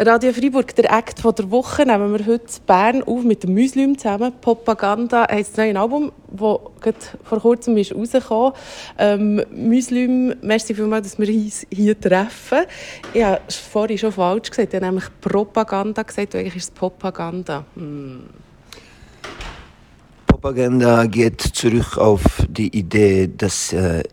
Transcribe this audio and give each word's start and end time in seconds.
Radio 0.00 0.32
Freiburg, 0.32 0.76
der 0.76 0.92
Act 0.96 1.24
der 1.24 1.50
Woche, 1.50 1.84
nehmen 1.84 2.16
wir 2.16 2.24
heute 2.24 2.46
Bern 2.64 3.02
auf 3.02 3.24
mit 3.24 3.42
dem 3.42 3.54
Muslim 3.54 3.98
zusammen. 3.98 4.32
Propaganda 4.40 5.26
heisst 5.28 5.58
das 5.58 5.64
neue 5.64 5.80
Album, 5.80 6.12
das 6.30 6.94
vor 7.24 7.40
kurzem 7.40 7.76
ist 7.78 7.92
rausgekommen 7.92 8.52
ähm, 8.96 9.42
Muslim, 9.50 10.36
merci 10.40 10.72
vielmals, 10.72 11.10
dass 11.10 11.18
wir 11.18 11.28
uns 11.28 11.66
hier 11.72 11.98
treffen. 11.98 12.58
Ich 13.12 13.24
habe 13.24 13.40
vorhin 13.48 13.98
schon 13.98 14.12
falsch 14.12 14.50
gesagt, 14.50 14.72
ich 14.72 14.76
habe 14.76 14.86
nämlich 14.86 15.06
Propaganda 15.20 16.04
gesagt, 16.04 16.36
eigentlich 16.36 16.54
ist 16.54 16.64
es 16.64 16.70
Propaganda. 16.70 17.64
Hm. 17.74 18.22
Propaganda 20.28 21.06
geht 21.06 21.40
zurück 21.40 21.98
auf 21.98 22.22
die 22.48 22.68
Idee, 22.68 23.28
dass 23.36 23.72
äh, 23.72 24.04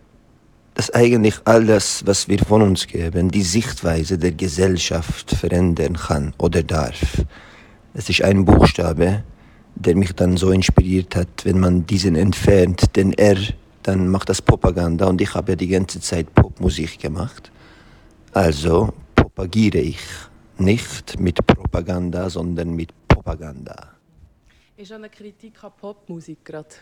dass 0.76 0.94
eigentlich 0.94 1.36
alles, 1.46 2.06
was 2.06 2.28
wir 2.28 2.38
von 2.40 2.62
uns 2.62 2.86
geben, 2.86 3.32
die 3.32 3.44
Sichtweise 3.44 4.18
der 4.18 4.34
Gesellschaft 4.34 5.32
verändern 5.32 5.96
kann 5.96 6.34
oder 6.38 6.64
darf. 6.64 7.24
Es 7.94 8.10
ist 8.10 8.22
ein 8.22 8.44
Buchstabe, 8.44 9.24
der 9.76 9.96
mich 9.96 10.14
dann 10.14 10.36
so 10.36 10.52
inspiriert 10.52 11.16
hat, 11.16 11.46
wenn 11.46 11.60
man 11.60 11.86
diesen 11.86 12.16
entfernt, 12.16 12.96
den 12.98 13.14
R, 13.14 13.38
dann 13.84 14.10
macht 14.10 14.28
das 14.28 14.42
Propaganda 14.42 15.08
und 15.08 15.22
ich 15.22 15.34
habe 15.34 15.54
ja 15.54 15.56
die 15.56 15.70
ganze 15.70 16.02
Zeit 16.02 16.34
Popmusik 16.36 17.00
gemacht. 17.00 17.52
Also 18.34 18.94
propagiere 19.16 19.78
ich 19.78 20.00
nicht 20.58 21.18
mit 21.20 21.46
Propaganda, 21.48 22.30
sondern 22.30 22.72
mit 22.72 22.92
Propaganda. 23.08 23.92
Ist 24.76 24.92
eine 24.92 25.10
Kritik 25.10 25.64
an 25.64 25.72
Popmusik 25.80 26.44
gerade? 26.44 26.76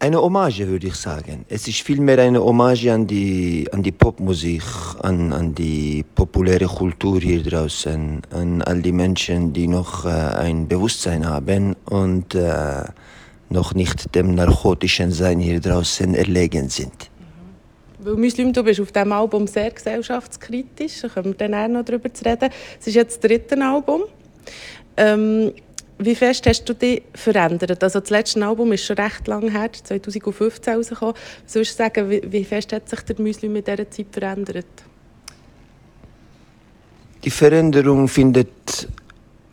Eine 0.00 0.22
Hommage, 0.22 0.68
würde 0.68 0.86
ich 0.86 0.94
sagen. 0.94 1.44
Es 1.48 1.66
ist 1.66 1.80
vielmehr 1.80 2.20
eine 2.20 2.40
Hommage 2.40 2.92
an 2.92 3.08
die, 3.08 3.66
an 3.72 3.82
die 3.82 3.90
Popmusik, 3.90 4.62
an, 5.00 5.32
an 5.32 5.56
die 5.56 6.04
populäre 6.14 6.66
Kultur 6.66 7.20
hier 7.20 7.42
draußen, 7.42 8.22
an 8.30 8.62
all 8.62 8.80
die 8.80 8.92
Menschen, 8.92 9.52
die 9.52 9.66
noch 9.66 10.04
äh, 10.04 10.08
ein 10.08 10.68
Bewusstsein 10.68 11.26
haben 11.26 11.74
und 11.86 12.36
äh, 12.36 12.84
noch 13.50 13.74
nicht 13.74 14.14
dem 14.14 14.36
narkotischen 14.36 15.10
Sein 15.10 15.40
hier 15.40 15.60
draußen 15.60 16.14
erlegen 16.14 16.68
sind. 16.68 17.10
Mhm. 17.98 18.06
Weil 18.06 18.14
Muslim, 18.14 18.52
du 18.52 18.62
bist 18.62 18.80
auf 18.80 18.92
diesem 18.92 19.10
Album 19.10 19.48
sehr 19.48 19.72
gesellschaftskritisch, 19.72 21.00
da 21.02 21.08
können 21.08 21.36
wir 21.36 21.48
dann 21.48 21.54
auch 21.54 21.66
noch 21.66 21.84
darüber 21.84 22.08
reden. 22.24 22.50
Es 22.78 22.86
ist 22.86 22.94
jetzt 22.94 23.24
das 23.24 23.28
dritte 23.28 23.60
Album. 23.60 24.02
Ähm, 24.96 25.52
wie 25.98 26.14
fest 26.14 26.46
hast 26.46 26.64
du 26.64 26.74
dich 26.74 27.02
verändert? 27.14 27.82
Also 27.82 28.00
das 28.00 28.10
letzte 28.10 28.44
Album 28.46 28.72
ist 28.72 28.84
schon 28.84 28.96
recht 28.96 29.26
lang 29.26 29.50
her, 29.50 29.70
2015 29.72 30.74
rausgekommen. 30.74 31.14
Würdest 31.52 31.78
du 31.78 31.82
sagen, 31.82 32.10
wie, 32.10 32.22
wie 32.24 32.44
fest 32.44 32.72
hat 32.72 32.88
sich 32.88 33.00
der 33.00 33.20
Müsli 33.20 33.48
mit 33.48 33.66
dieser 33.66 33.90
Zeit 33.90 34.06
verändert? 34.12 34.66
Die 37.24 37.30
Veränderung 37.30 38.06
findet 38.06 38.88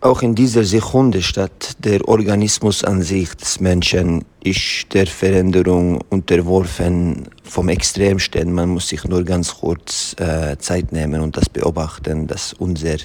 auch 0.02 0.22
in 0.22 0.36
dieser 0.36 0.64
Sekunde 0.64 1.24
statt. 1.24 1.78
Der 1.80 2.08
Organismus 2.08 2.84
an 2.84 3.02
sich 3.02 3.34
des 3.36 3.60
Menschen 3.60 4.24
ist 4.44 4.94
der 4.94 5.08
Veränderung 5.08 6.00
unterworfen 6.10 7.28
vom 7.44 7.70
Extremstellen. 7.70 8.54
Man 8.54 8.70
muss 8.70 8.90
sich 8.90 9.04
nur 9.06 9.24
ganz 9.24 9.56
kurz 9.56 10.16
äh, 10.20 10.58
Zeit 10.60 10.92
nehmen 10.92 11.22
und 11.22 11.38
das 11.38 11.50
beobachten, 11.50 12.28
dass 12.28 12.54
unser 12.54 12.98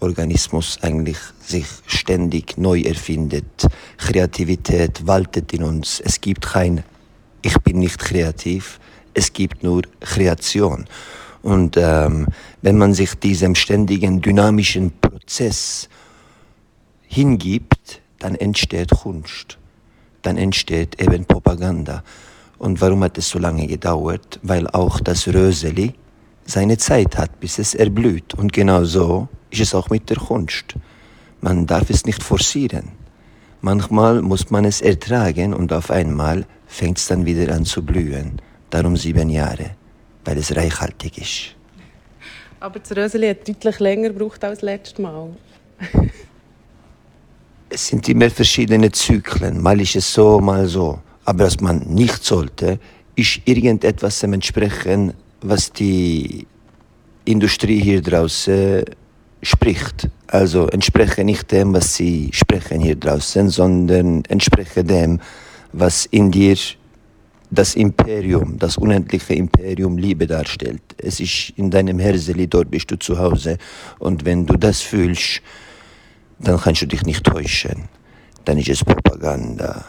Organismus 0.00 0.78
eigentlich 0.82 1.18
sich 1.40 1.66
ständig 1.86 2.58
neu 2.58 2.80
erfindet. 2.80 3.66
Kreativität 3.96 5.06
waltet 5.06 5.52
in 5.52 5.62
uns. 5.62 6.00
Es 6.00 6.20
gibt 6.20 6.46
kein 6.46 6.84
Ich 7.42 7.56
bin 7.58 7.78
nicht 7.78 7.98
kreativ, 7.98 8.80
es 9.14 9.32
gibt 9.32 9.62
nur 9.62 9.82
Kreation. 10.00 10.86
Und 11.42 11.76
ähm, 11.76 12.26
wenn 12.62 12.78
man 12.78 12.94
sich 12.94 13.14
diesem 13.14 13.54
ständigen 13.54 14.20
dynamischen 14.20 14.92
Prozess 15.00 15.88
hingibt, 17.06 18.00
dann 18.18 18.34
entsteht 18.34 18.90
Kunst, 18.90 19.58
dann 20.22 20.36
entsteht 20.36 21.00
eben 21.00 21.24
Propaganda. 21.24 22.02
Und 22.58 22.80
warum 22.80 23.04
hat 23.04 23.16
es 23.18 23.28
so 23.28 23.38
lange 23.38 23.66
gedauert? 23.66 24.40
Weil 24.42 24.66
auch 24.66 25.00
das 25.00 25.28
Röseli 25.28 25.94
seine 26.44 26.76
Zeit 26.76 27.16
hat, 27.16 27.38
bis 27.38 27.58
es 27.58 27.74
erblüht. 27.74 28.34
Und 28.34 28.52
genau 28.52 28.84
so 28.84 29.28
ist 29.50 29.60
es 29.60 29.74
auch 29.74 29.90
mit 29.90 30.08
der 30.10 30.16
Kunst. 30.16 30.74
Man 31.40 31.66
darf 31.66 31.90
es 31.90 32.04
nicht 32.04 32.22
forcieren. 32.22 32.92
Manchmal 33.60 34.22
muss 34.22 34.50
man 34.50 34.64
es 34.64 34.80
ertragen 34.80 35.54
und 35.54 35.72
auf 35.72 35.90
einmal 35.90 36.46
fängt 36.66 36.98
es 36.98 37.06
dann 37.06 37.26
wieder 37.26 37.54
an 37.54 37.64
zu 37.64 37.84
blühen. 37.84 38.40
Darum 38.70 38.96
sieben 38.96 39.30
Jahre, 39.30 39.70
weil 40.24 40.38
es 40.38 40.54
reichhaltig 40.54 41.18
ist. 41.18 41.56
Aber 42.60 42.78
das 42.78 42.96
Röseli 42.96 43.28
hat 43.28 43.48
deutlich 43.48 43.78
länger 43.78 44.10
gebraucht 44.10 44.44
als 44.44 44.62
letztes 44.62 44.98
Mal. 44.98 45.30
es 47.68 47.86
sind 47.86 48.08
immer 48.08 48.30
verschiedene 48.30 48.90
Zyklen. 48.90 49.62
Mal 49.62 49.80
ist 49.80 49.96
es 49.96 50.12
so, 50.12 50.40
mal 50.40 50.66
so. 50.66 51.00
Aber 51.24 51.44
was 51.44 51.60
man 51.60 51.80
nicht 51.80 52.24
sollte, 52.24 52.78
ist 53.14 53.40
irgendetwas 53.44 54.22
entsprechen, 54.22 55.14
was 55.40 55.72
die 55.72 56.46
Industrie 57.24 57.80
hier 57.80 58.02
draußen 58.02 58.84
spricht. 59.42 60.08
Also 60.26 60.68
entspreche 60.68 61.24
nicht 61.24 61.50
dem, 61.52 61.72
was 61.74 61.94
sie 61.94 62.30
sprechen 62.32 62.80
hier 62.80 62.96
draußen, 62.96 63.48
sondern 63.48 64.24
entspreche 64.26 64.84
dem, 64.84 65.20
was 65.72 66.06
in 66.06 66.30
dir 66.30 66.56
das 67.50 67.74
Imperium, 67.74 68.58
das 68.58 68.76
unendliche 68.76 69.34
Imperium 69.34 69.96
Liebe 69.96 70.26
darstellt. 70.26 70.82
Es 70.98 71.18
ist 71.20 71.54
in 71.56 71.70
deinem 71.70 71.98
Herzeli, 71.98 72.46
dort 72.46 72.70
bist 72.70 72.90
du 72.90 72.98
zu 72.98 73.18
Hause. 73.18 73.56
Und 73.98 74.24
wenn 74.24 74.44
du 74.44 74.56
das 74.56 74.80
fühlst, 74.80 75.40
dann 76.38 76.60
kannst 76.60 76.82
du 76.82 76.86
dich 76.86 77.04
nicht 77.04 77.24
täuschen. 77.24 77.88
Dann 78.44 78.58
ist 78.58 78.68
es 78.68 78.84
Propaganda. 78.84 79.84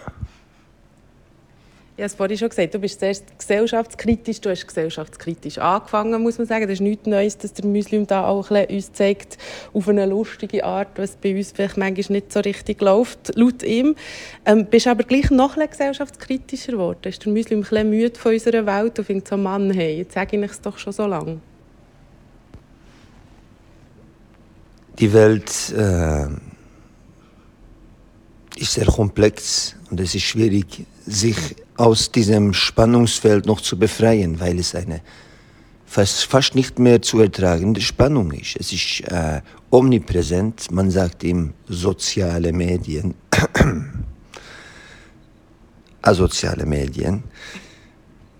Ich 2.00 2.04
habe 2.04 2.12
es 2.12 2.16
vorhin 2.16 2.38
schon 2.38 2.48
gesagt, 2.48 2.74
du 2.74 2.80
bist 2.80 2.98
zuerst 3.02 3.38
gesellschaftskritisch, 3.38 4.40
du 4.40 4.50
hast 4.50 4.66
gesellschaftskritisch 4.66 5.58
angefangen, 5.58 6.24
muss 6.24 6.38
man 6.38 6.48
sagen. 6.48 6.62
Das 6.62 6.76
ist 6.76 6.80
nichts 6.80 7.06
Neues, 7.08 7.38
dass 7.38 7.52
der 7.52 7.66
Muslim 7.66 8.08
da 8.08 8.26
auch 8.26 8.50
ein 8.52 8.68
uns 8.68 8.94
zeigt, 8.94 9.38
auf 9.74 9.90
eine 9.90 10.06
lustige 10.06 10.64
Art, 10.64 10.88
was 10.96 11.18
bei 11.18 11.36
uns 11.36 11.52
vielleicht 11.52 11.76
manchmal 11.76 12.20
nicht 12.20 12.32
so 12.32 12.40
richtig 12.40 12.82
läuft, 12.82 13.36
laut 13.36 13.64
ihm. 13.64 13.98
Ähm, 14.46 14.68
bist 14.68 14.88
aber 14.88 15.04
gleich 15.04 15.30
noch 15.30 15.58
ein 15.58 15.70
gesellschaftskritischer 15.70 16.72
geworden. 16.72 17.00
Ist 17.04 17.26
der 17.26 17.34
Muslim 17.34 17.60
ein 17.60 17.64
bisschen 17.64 17.90
müde 17.90 18.18
von 18.18 18.32
unserer 18.32 18.66
Welt 18.66 18.98
und 18.98 19.04
findet 19.04 19.28
so, 19.28 19.36
Mann, 19.36 19.70
hey, 19.72 19.98
jetzt 19.98 20.14
sage 20.14 20.38
ich 20.38 20.52
es 20.52 20.62
doch 20.62 20.78
schon 20.78 20.94
so 20.94 21.06
lange. 21.06 21.42
Die 25.00 25.12
Welt 25.12 25.52
äh, 25.76 26.28
ist 28.56 28.72
sehr 28.72 28.86
komplex 28.86 29.76
und 29.92 30.00
es 30.00 30.16
ist 30.16 30.24
schwierig, 30.24 30.86
sich 31.06 31.36
aus 31.80 32.12
diesem 32.12 32.54
Spannungsfeld 32.54 33.46
noch 33.46 33.62
zu 33.62 33.80
befreien, 33.80 34.40
weil 34.42 34.60
es 34.60 34.76
eine 34.76 35.00
fast, 35.86 36.26
fast 36.26 36.54
nicht 36.54 36.78
mehr 36.78 37.02
zu 37.02 37.22
ertragende 37.22 37.80
Spannung 37.80 38.32
ist. 38.34 38.58
Es 38.60 38.74
ist 38.74 39.02
äh, 39.08 39.42
omnipräsent, 39.70 40.70
man 40.72 40.92
sagt 40.92 41.24
ihm 41.24 41.54
soziale 41.70 42.52
Medien, 42.52 43.16
asoziale 46.02 46.66
Medien, 46.66 47.24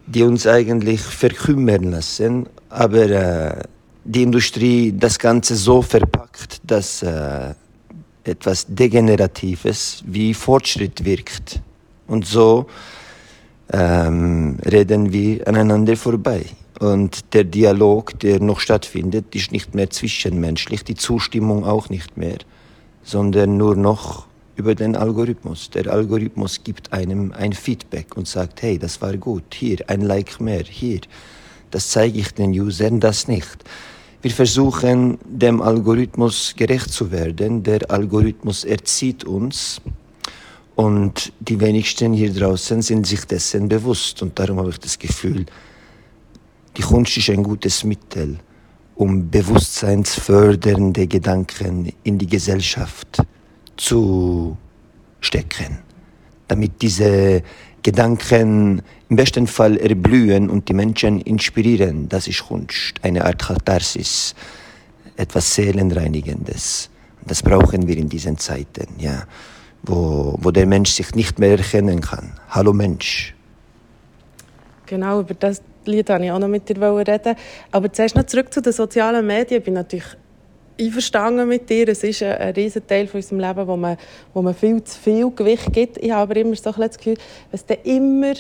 die 0.06 0.24
uns 0.24 0.46
eigentlich 0.46 1.00
verkümmern 1.00 1.92
lassen, 1.92 2.46
aber 2.68 3.10
äh, 3.10 3.64
die 4.04 4.24
Industrie 4.24 4.92
das 4.92 5.18
Ganze 5.18 5.56
so 5.56 5.82
verpackt, 5.82 6.60
dass 6.66 7.04
äh, 7.04 7.54
etwas 8.26 8.66
Degeneratives 8.68 10.04
wie 10.06 10.34
Fortschritt 10.34 11.06
wirkt. 11.06 11.62
Und 12.06 12.26
so 12.26 12.68
ähm, 13.72 14.58
reden 14.66 15.12
wir 15.12 15.48
aneinander 15.48 15.96
vorbei. 15.96 16.46
Und 16.80 17.34
der 17.34 17.44
Dialog, 17.44 18.20
der 18.20 18.40
noch 18.40 18.60
stattfindet, 18.60 19.36
ist 19.36 19.52
nicht 19.52 19.76
mehr 19.76 19.90
zwischenmenschlich, 19.90 20.84
die 20.84 20.96
Zustimmung 20.96 21.66
auch 21.66 21.90
nicht 21.90 22.16
mehr, 22.18 22.38
sondern 23.04 23.58
nur 23.58 23.76
noch 23.76 24.28
über 24.56 24.76
den 24.76 24.96
Algorithmus. 24.96 25.70
Der 25.70 25.92
Algorithmus 25.92 26.64
gibt 26.64 26.94
einem 26.94 27.32
ein 27.34 27.54
Feedback 27.54 28.16
und 28.18 28.28
sagt, 28.28 28.62
hey, 28.62 28.78
das 28.78 29.02
war 29.02 29.16
gut, 29.18 29.54
hier 29.54 29.78
ein 29.88 30.02
Like 30.02 30.40
mehr, 30.40 30.64
hier. 30.64 31.02
Das 31.72 31.90
zeige 31.90 32.20
ich 32.20 32.34
den 32.34 32.52
Usern, 32.52 33.00
das 33.00 33.28
nicht. 33.28 33.64
Wir 34.22 34.32
versuchen, 34.32 35.18
dem 35.26 35.62
Algorithmus 35.62 36.54
gerecht 36.58 36.92
zu 36.92 37.12
werden. 37.12 37.64
Der 37.64 37.90
Algorithmus 37.90 38.66
erzieht 38.66 39.24
uns 39.24 39.82
und 40.80 41.34
die 41.42 41.60
wenigsten 41.60 42.14
hier 42.14 42.34
draußen 42.34 42.82
sind 42.82 43.06
sich 43.06 43.26
dessen 43.26 43.68
bewusst. 43.68 44.22
Und 44.22 44.40
darum 44.40 44.60
habe 44.60 44.70
ich 44.70 44.80
das 44.80 44.98
Gefühl, 44.98 45.46
die 46.78 46.82
Kunst 46.82 47.18
ist 47.18 47.30
ein 47.30 47.44
gutes 47.44 47.84
Mittel, 47.84 48.40
um 48.96 49.30
bewusstseinsfördernde 49.30 51.06
Gedanken 51.08 51.92
in 52.04 52.18
die 52.18 52.28
Gesellschaft 52.28 53.22
zu 53.76 54.56
stecken. 55.20 55.80
Damit 56.48 56.82
diese 56.82 57.44
Gedanken 57.84 58.82
im 59.10 59.16
besten 59.18 59.48
Fall 59.48 59.76
erblühen 59.76 60.50
und 60.50 60.70
die 60.70 60.74
Menschen 60.74 61.20
inspirieren. 61.20 62.08
Das 62.08 62.26
ist 62.26 62.48
Kunst, 62.48 62.94
eine 63.02 63.26
Art 63.26 63.40
Katharsis. 63.40 64.34
etwas 65.18 65.56
Seelenreinigendes. 65.56 66.90
Das 67.28 67.44
brauchen 67.44 67.86
wir 67.86 67.98
in 67.98 68.08
diesen 68.08 68.38
Zeiten, 68.38 68.88
ja, 68.98 69.26
wo, 69.84 70.36
wo 70.40 70.52
der 70.52 70.66
Mensch 70.66 70.92
sich 70.92 71.16
nicht 71.16 71.40
mehr 71.40 71.58
erkennen 71.58 72.02
kann. 72.02 72.34
Hallo 72.50 72.74
Mensch. 72.74 73.36
Genau, 74.86 75.22
über 75.22 75.34
das 75.34 75.62
Lied 75.86 76.10
wollte 76.10 76.26
ich 76.26 76.32
auch 76.32 76.40
noch 76.40 76.48
mit 76.48 76.68
dir 76.68 76.82
reden. 76.82 77.36
Aber 77.72 77.92
zuerst 77.92 78.16
noch 78.16 78.26
zurück 78.26 78.54
zu 78.54 78.62
den 78.62 78.74
sozialen 78.74 79.26
Medien. 79.26 79.60
Ich 79.60 79.66
bin 79.66 79.76
natürlich 79.76 80.18
einverstanden 80.80 81.48
mit 81.48 81.70
dir. 81.70 81.88
Es 81.90 82.04
ist 82.04 82.24
ein, 82.24 82.38
ein 82.38 82.54
riesen 82.54 82.86
Teil 82.88 83.08
von 83.08 83.20
unserem 83.20 83.40
Leben, 83.40 83.68
wo 83.68 83.76
man, 83.76 83.98
wo 84.34 84.42
man 84.42 84.54
viel 84.54 84.84
zu 84.84 85.00
viel 85.00 85.32
Gewicht 85.32 85.72
gibt. 85.74 85.98
Ich 85.98 86.12
habe 86.12 86.24
aber 86.24 86.36
immer 86.40 86.56
so 86.56 86.72
das 86.72 86.98
Gefühl, 86.98 87.18
dass 87.52 87.66
dann 87.66 87.78
immer 87.84 88.34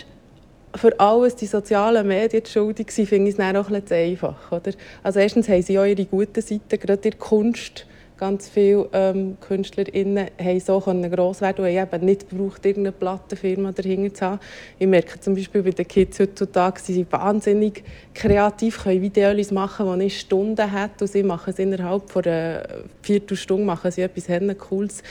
für 0.76 1.00
alles 1.00 1.36
die 1.36 1.48
sozialen 1.48 2.08
Medien 2.08 2.46
schuldig 2.46 2.92
sind, 2.92 3.10
finde 3.10 3.30
ich 3.30 3.34
es 3.34 3.38
dann 3.38 3.56
auch 3.58 3.70
ein 3.70 3.82
bisschen 3.82 4.12
einfach. 4.12 4.52
Oder? 4.52 4.72
Also 5.02 5.20
erstens 5.20 5.50
haben 5.50 5.62
sie 5.62 5.80
auch 5.80 5.86
ihre 5.86 6.06
guten 6.06 6.42
Seiten, 6.42 6.80
gerade 6.80 6.94
in 6.94 7.02
der 7.02 7.14
Kunst 7.14 7.86
ganz 8.20 8.50
viele 8.50 8.90
ähm, 8.92 9.38
KünstlerInnen 9.40 10.28
haben 10.38 10.60
so 10.60 10.80
gross 10.80 11.40
werden 11.40 11.64
und 11.64 11.72
haben 11.72 11.88
eben 11.94 12.06
nicht 12.06 12.30
gebraucht, 12.30 12.66
irgendeine 12.66 12.92
Plattenfirma 12.92 13.72
dahinter 13.72 14.14
zu 14.14 14.26
haben. 14.26 14.40
Ich 14.78 14.88
merke 14.88 15.20
zum 15.20 15.36
Beispiel 15.36 15.64
bei 15.64 15.72
den 15.72 15.88
Kids 15.88 16.20
heutzutage, 16.20 16.82
sie 16.82 16.96
sind 16.96 17.12
wahnsinnig 17.12 17.84
kreativ, 18.14 18.84
können 18.84 19.02
Videos 19.02 19.52
machen, 19.52 20.00
die 20.00 20.08
ich 20.08 20.20
Stunden 20.20 20.72
hat 20.72 21.02
und 21.02 21.08
sie 21.08 21.24
machen 21.24 21.52
es 21.52 21.60
innerhalb 21.60 22.10
von 22.10 22.26
einer 22.26 22.64
Viertelstunde 23.02 23.64
machen 23.66 23.90
sie 23.90 24.02
etwas 24.02 24.28
Cooles. 24.58 25.02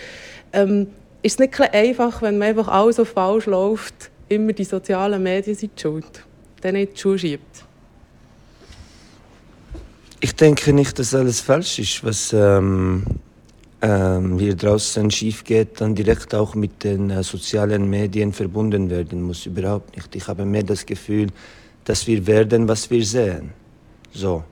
Ähm, 0.52 0.88
ist 1.22 1.32
es 1.32 1.38
nicht 1.38 1.61
einfach, 1.61 2.20
wenn 2.20 2.37
man 2.37 2.49
einfach 2.49 2.69
alles 2.69 2.96
so 2.96 3.04
falsch 3.04 3.46
läuft, 3.46 4.11
immer 4.28 4.52
die 4.52 4.64
sozialen 4.64 5.22
Medien 5.22 5.56
sind 5.56 5.81
schuld, 5.81 6.25
dann 6.61 6.75
nicht 6.75 6.94
die 6.94 7.00
Schuhe 7.00 7.19
schiebt? 7.19 7.67
Ich 10.20 10.34
denke 10.34 10.72
nicht, 10.72 10.98
dass 10.98 11.14
alles 11.14 11.40
falsch 11.40 11.78
ist, 11.78 12.02
was 12.02 12.32
ähm, 12.32 13.04
ähm, 13.80 14.36
hier 14.38 14.56
draußen 14.56 15.08
schief 15.12 15.44
geht, 15.44 15.80
dann 15.80 15.94
direkt 15.94 16.34
auch 16.34 16.56
mit 16.56 16.82
den 16.82 17.10
äh, 17.10 17.22
sozialen 17.22 17.88
Medien 17.88 18.32
verbunden 18.32 18.90
werden 18.90 19.22
muss. 19.22 19.46
Überhaupt 19.46 19.94
nicht. 19.94 20.16
Ich 20.16 20.26
habe 20.26 20.44
mehr 20.44 20.64
das 20.64 20.84
Gefühl, 20.84 21.28
dass 21.84 22.08
wir 22.08 22.26
werden, 22.26 22.66
was 22.66 22.90
wir 22.90 23.04
sehen. 23.04 23.52
So. 24.12 24.42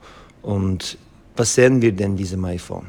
Und 0.41 0.97
was 1.35 1.55
sehen 1.55 1.81
wir 1.81 1.91
denn 1.91 2.15
diesem 2.15 2.45
iPhone? 2.45 2.87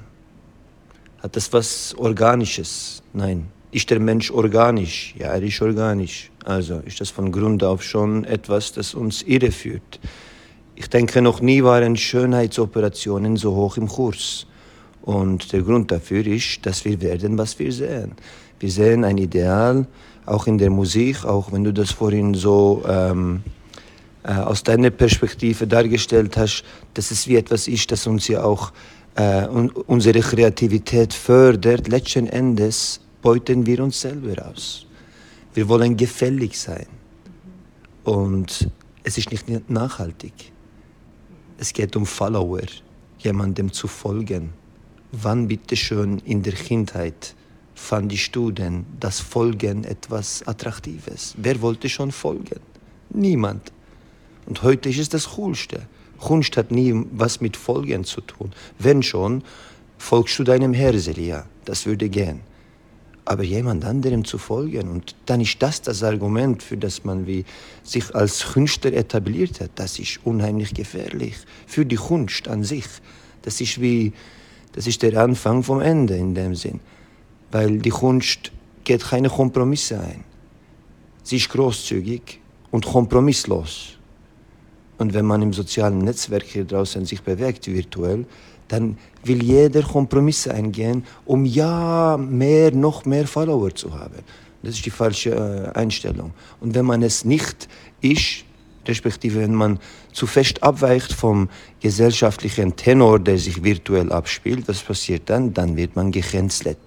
Hat 1.18 1.34
das 1.34 1.52
was 1.52 1.96
Organisches? 1.98 3.02
Nein. 3.12 3.48
Ist 3.72 3.90
der 3.90 3.98
Mensch 3.98 4.30
organisch? 4.30 5.14
Ja, 5.18 5.32
er 5.32 5.42
ist 5.42 5.60
organisch. 5.60 6.30
Also 6.44 6.78
ist 6.86 7.00
das 7.00 7.10
von 7.10 7.32
Grund 7.32 7.64
auf 7.64 7.82
schon 7.82 8.22
etwas, 8.24 8.72
das 8.72 8.94
uns 8.94 9.22
irreführt. 9.22 9.98
Ich 10.80 10.88
denke, 10.88 11.20
noch 11.22 11.40
nie 11.40 11.64
waren 11.64 11.96
Schönheitsoperationen 11.96 13.36
so 13.36 13.52
hoch 13.52 13.76
im 13.78 13.88
Kurs. 13.88 14.46
Und 15.02 15.52
der 15.52 15.62
Grund 15.62 15.90
dafür 15.90 16.24
ist, 16.24 16.64
dass 16.64 16.84
wir 16.84 17.00
werden, 17.00 17.36
was 17.36 17.58
wir 17.58 17.72
sehen. 17.72 18.12
Wir 18.60 18.70
sehen 18.70 19.04
ein 19.04 19.18
Ideal, 19.18 19.88
auch 20.24 20.46
in 20.46 20.56
der 20.56 20.70
Musik, 20.70 21.24
auch 21.24 21.50
wenn 21.50 21.64
du 21.64 21.72
das 21.72 21.90
vorhin 21.90 22.32
so 22.34 22.84
ähm, 22.88 23.42
äh, 24.22 24.34
aus 24.34 24.62
deiner 24.62 24.90
Perspektive 24.90 25.66
dargestellt 25.66 26.36
hast, 26.36 26.62
dass 26.94 27.10
es 27.10 27.26
wie 27.26 27.34
etwas 27.34 27.66
ist, 27.66 27.90
das 27.90 28.06
uns 28.06 28.28
ja 28.28 28.44
auch 28.44 28.72
äh, 29.16 29.48
unsere 29.48 30.20
Kreativität 30.20 31.12
fördert. 31.12 31.88
Letzten 31.88 32.28
Endes 32.28 33.00
beuten 33.20 33.66
wir 33.66 33.82
uns 33.82 34.00
selber 34.00 34.46
aus. 34.46 34.86
Wir 35.54 35.68
wollen 35.68 35.96
gefällig 35.96 36.56
sein. 36.56 36.86
Und 38.04 38.70
es 39.02 39.18
ist 39.18 39.32
nicht 39.32 39.68
nachhaltig. 39.68 40.52
Es 41.60 41.72
geht 41.72 41.96
um 41.96 42.06
Follower, 42.06 42.62
jemandem 43.18 43.72
zu 43.72 43.88
folgen. 43.88 44.50
Wann 45.10 45.48
bitteschön 45.48 46.20
in 46.24 46.44
der 46.44 46.52
Kindheit 46.52 47.34
fandest 47.74 48.36
du 48.36 48.52
denn 48.52 48.86
das 49.00 49.18
Folgen 49.18 49.82
etwas 49.82 50.46
Attraktives? 50.46 51.34
Wer 51.36 51.60
wollte 51.60 51.88
schon 51.88 52.12
folgen? 52.12 52.60
Niemand. 53.10 53.72
Und 54.46 54.62
heute 54.62 54.88
ist 54.88 55.00
es 55.00 55.08
das 55.08 55.30
Coolste. 55.30 55.88
Kunst 56.20 56.56
hat 56.56 56.70
nie 56.70 56.94
was 57.10 57.40
mit 57.40 57.56
Folgen 57.56 58.04
zu 58.04 58.20
tun. 58.20 58.52
Wenn 58.78 59.02
schon, 59.02 59.42
folgst 59.98 60.38
du 60.38 60.44
deinem 60.44 60.74
Herzen, 60.74 61.20
ja, 61.20 61.44
das 61.64 61.86
würde 61.86 62.08
gehen 62.08 62.40
aber 63.28 63.42
jemand 63.42 63.84
anderem 63.84 64.24
zu 64.24 64.38
folgen. 64.38 64.88
Und 64.88 65.14
dann 65.26 65.40
ist 65.40 65.60
das 65.60 65.82
das 65.82 66.02
Argument, 66.02 66.62
für 66.62 66.76
das 66.76 67.04
man 67.04 67.26
wie 67.26 67.44
sich 67.82 68.14
als 68.14 68.52
Künstler 68.52 68.94
etabliert 68.94 69.60
hat. 69.60 69.72
Das 69.74 69.98
ist 69.98 70.20
unheimlich 70.24 70.72
gefährlich 70.72 71.34
für 71.66 71.84
die 71.84 71.96
Kunst 71.96 72.48
an 72.48 72.64
sich. 72.64 72.86
Das 73.42 73.60
ist 73.60 73.80
wie, 73.80 74.12
das 74.72 74.86
ist 74.86 75.02
der 75.02 75.20
Anfang 75.20 75.62
vom 75.62 75.80
Ende 75.80 76.16
in 76.16 76.34
dem 76.34 76.54
Sinn. 76.54 76.80
Weil 77.50 77.78
die 77.78 77.90
Kunst 77.90 78.50
geht 78.84 79.04
keine 79.04 79.28
Kompromisse 79.28 80.00
ein. 80.00 80.24
Sie 81.22 81.36
ist 81.36 81.50
großzügig 81.50 82.40
und 82.70 82.86
kompromisslos. 82.86 83.98
Und 84.96 85.12
wenn 85.12 85.26
man 85.26 85.42
im 85.42 85.52
sozialen 85.52 85.98
Netzwerk 85.98 86.44
hier 86.44 86.64
draußen 86.64 87.04
sich 87.04 87.22
bewegt, 87.22 87.66
virtuell, 87.66 88.24
dann 88.68 88.98
will 89.24 89.42
jeder 89.42 89.82
Kompromisse 89.82 90.54
eingehen, 90.54 91.04
um 91.24 91.44
ja 91.44 92.16
mehr, 92.16 92.72
noch 92.72 93.04
mehr 93.04 93.26
Follower 93.26 93.74
zu 93.74 93.98
haben. 93.98 94.18
Das 94.62 94.74
ist 94.74 94.86
die 94.86 94.90
falsche 94.90 95.30
äh, 95.30 95.78
Einstellung. 95.78 96.32
Und 96.60 96.74
wenn 96.74 96.84
man 96.84 97.02
es 97.02 97.24
nicht 97.24 97.68
ist, 98.00 98.44
respektive 98.86 99.40
wenn 99.40 99.54
man 99.54 99.78
zu 100.12 100.26
fest 100.26 100.62
abweicht 100.62 101.12
vom 101.12 101.48
gesellschaftlichen 101.80 102.74
Tenor, 102.74 103.20
der 103.20 103.38
sich 103.38 103.62
virtuell 103.62 104.10
abspielt, 104.12 104.66
was 104.66 104.80
passiert 104.80 105.22
dann? 105.26 105.52
Dann 105.54 105.76
wird 105.76 105.94
man 105.94 106.10
gecancelt. 106.10 106.78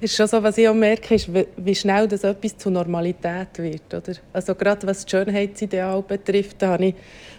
ist 0.00 0.16
schon 0.16 0.26
so, 0.26 0.42
was 0.42 0.56
ich 0.58 0.68
auch 0.68 0.74
merke, 0.74 1.14
ist, 1.14 1.28
wie 1.56 1.74
schnell 1.74 2.06
das 2.06 2.24
etwas 2.24 2.56
zur 2.56 2.72
Normalität 2.72 3.58
wird. 3.58 3.92
Oder? 3.92 4.16
Also 4.32 4.54
gerade 4.54 4.86
was 4.86 5.04
das 5.04 5.10
Schönheitsideal 5.10 6.02
betrifft, 6.02 6.62
da 6.62 6.68
habe 6.68 6.86
ich 6.86 6.94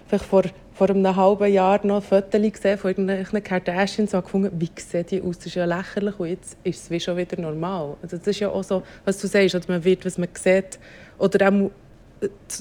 vielleicht 0.10 0.26
vor, 0.26 0.44
vor 0.74 0.90
einem 0.90 1.16
halben 1.16 1.54
Jahr 1.54 1.86
noch 1.86 2.04
Fotos 2.04 2.42
gesehen 2.42 2.78
von 2.78 2.90
irgendwelchen 2.90 3.44
Kardashians 3.44 4.14
und 4.14 4.24
gefunden, 4.24 4.52
wie 4.60 4.70
sehen 4.76 5.06
die 5.10 5.22
aus, 5.22 5.38
das 5.38 5.48
ist 5.48 5.56
ja 5.56 5.66
lächerlich 5.66 6.20
und 6.20 6.28
jetzt 6.28 6.58
ist 6.64 6.84
es 6.84 6.90
wie 6.90 7.00
schon 7.00 7.16
wieder 7.16 7.40
normal. 7.40 7.96
Also 8.02 8.18
das 8.18 8.28
ist 8.28 8.40
ja 8.40 8.50
auch 8.50 8.64
so, 8.64 8.82
was 9.06 9.20
du 9.20 9.28
sagst, 9.28 9.56
oder 9.56 9.66
man 9.68 9.84
wird, 9.84 10.06
was 10.06 10.18
man 10.18 10.30
sieht, 10.34 10.80
oder 11.20 11.50
auch, 11.50 11.72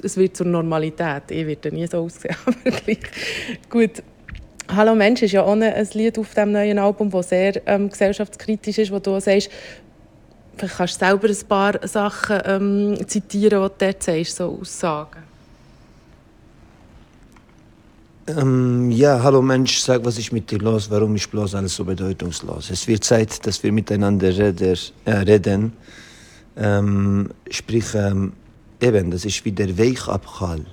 es 0.05 0.17
wird 0.17 0.37
zur 0.37 0.47
Normalität. 0.47 1.31
Ich 1.31 1.47
werde 1.47 1.73
nie 1.73 1.87
so 1.87 2.05
aussehen, 2.05 2.37
aber 2.47 2.71
gleich. 2.71 3.00
Gut. 3.69 4.03
«Hallo 4.71 4.94
Mensch» 4.94 5.22
ist 5.22 5.32
ja 5.32 5.43
auch 5.43 5.53
ein 5.53 5.89
Lied 5.94 6.19
auf 6.19 6.34
dem 6.34 6.53
neuen 6.53 6.79
Album, 6.79 7.08
das 7.08 7.31
sehr 7.31 7.67
ähm, 7.67 7.89
gesellschaftskritisch 7.89 8.77
ist, 8.77 8.93
wo 8.93 8.99
du 8.99 9.19
sagst, 9.19 9.51
Vielleicht 10.58 10.77
kannst 10.77 11.01
du 11.01 11.06
selber 11.06 11.29
ein 11.29 11.49
paar 11.49 11.87
Sachen 11.87 12.41
ähm, 12.44 13.06
zitieren, 13.06 13.63
die 13.63 13.69
du 13.69 13.75
dort 13.79 14.03
sagst, 14.03 14.37
so 14.37 14.58
Aussagen. 14.61 15.28
Ähm, 18.37 18.91
ja, 18.91 19.23
hallo 19.23 19.41
Mensch, 19.41 19.79
sag, 19.79 20.05
was 20.05 20.19
ist 20.19 20.32
mit 20.32 20.51
dir 20.51 20.58
los? 20.58 20.91
Warum 20.91 21.17
ist 21.17 21.31
bloß 21.31 21.55
alles 21.55 21.75
so 21.75 21.82
bedeutungslos? 21.82 22.69
Es 22.69 22.87
wird 22.87 23.03
Zeit, 23.03 23.47
dass 23.47 23.63
wir 23.63 23.73
miteinander 23.73 24.29
reden. 24.37 24.77
Äh, 25.06 25.13
reden. 25.13 25.73
Ähm, 26.55 27.31
sprich, 27.51 27.94
ähm, 27.94 28.35
eben, 28.82 29.11
das 29.11 29.25
ist 29.25 29.43
wie 29.47 29.53
der 29.53 29.79
Wake-up-Call. 29.79 30.67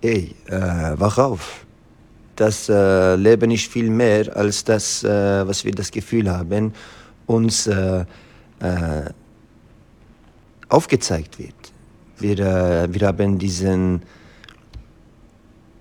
Ey, 0.00 0.34
äh, 0.46 0.54
wach 0.96 1.18
auf. 1.18 1.66
Das 2.36 2.70
äh, 2.70 3.16
Leben 3.16 3.50
ist 3.50 3.66
viel 3.66 3.90
mehr 3.90 4.34
als 4.34 4.64
das, 4.64 5.04
äh, 5.04 5.46
was 5.46 5.66
wir 5.66 5.72
das 5.72 5.90
Gefühl 5.90 6.30
haben, 6.30 6.72
uns 7.26 7.66
äh, 7.66 8.06
äh, 8.60 9.10
aufgezeigt 10.70 11.38
wird. 11.38 11.52
Wir, 12.18 12.88
wir 12.90 13.06
haben 13.06 13.38
diesen 13.38 14.00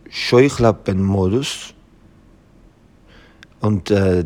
Scheuklappenmodus 0.10 1.74
und 3.60 3.92
äh, 3.92 4.26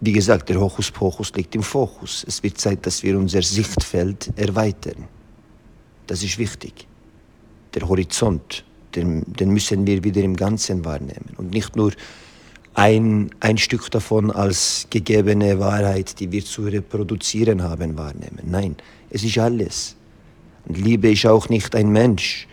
wie 0.00 0.12
gesagt, 0.12 0.48
der 0.50 0.60
Hokuspokus 0.60 1.32
liegt 1.34 1.54
im 1.54 1.62
Fokus. 1.62 2.24
Es 2.28 2.42
wird 2.42 2.58
Zeit, 2.58 2.84
dass 2.84 3.02
wir 3.02 3.18
unser 3.18 3.42
Sichtfeld 3.42 4.30
erweitern. 4.36 5.08
Das 6.06 6.22
ist 6.22 6.38
wichtig. 6.38 6.86
Der 7.74 7.88
Horizont, 7.88 8.64
den, 8.94 9.24
den 9.26 9.50
müssen 9.50 9.86
wir 9.86 10.04
wieder 10.04 10.22
im 10.22 10.36
Ganzen 10.36 10.84
wahrnehmen 10.84 11.30
und 11.38 11.50
nicht 11.52 11.74
nur 11.74 11.92
ein, 12.74 13.30
ein 13.40 13.56
Stück 13.56 13.90
davon 13.90 14.30
als 14.30 14.86
gegebene 14.90 15.58
Wahrheit, 15.58 16.18
die 16.20 16.30
wir 16.30 16.44
zu 16.44 16.62
reproduzieren 16.64 17.62
haben, 17.62 17.96
wahrnehmen. 17.96 18.40
Nein, 18.44 18.76
es 19.10 19.22
ist 19.24 19.38
alles. 19.38 19.96
Und 20.66 20.78
Liebe 20.78 21.10
ist 21.10 21.24
auch 21.24 21.48
nicht 21.48 21.74
ein 21.74 21.88
Mensch. 21.88 22.48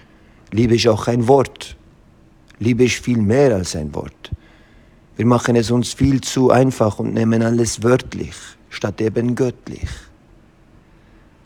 Liebe 0.51 0.75
ist 0.75 0.87
auch 0.87 1.07
ein 1.07 1.27
Wort. 1.27 1.75
Liebe 2.61 2.85
ist 2.85 3.03
viel 3.03 3.17
mehr 3.17 3.55
als 3.55 3.75
ein 3.75 3.93
Wort. 3.95 4.29
Wir 5.15 5.25
machen 5.25 5.55
es 5.55 5.71
uns 5.71 5.93
viel 5.93 6.21
zu 6.21 6.51
einfach 6.51 6.99
und 6.99 7.11
nehmen 7.15 7.41
alles 7.41 7.81
wörtlich, 7.81 8.35
statt 8.69 9.01
eben 9.01 9.33
göttlich. 9.33 9.89